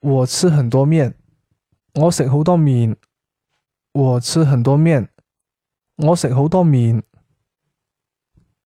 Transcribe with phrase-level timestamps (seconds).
[0.00, 1.14] 我吃很多面
[1.94, 2.96] 我食好多面
[3.92, 5.10] 我吃很多面
[5.96, 7.02] 我食好多面